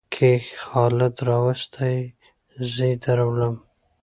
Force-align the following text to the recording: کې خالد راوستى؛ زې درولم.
کې 0.13 0.31
خالد 0.65 1.15
راوستى؛ 1.29 1.93
زې 2.73 2.89
درولم. 3.03 3.55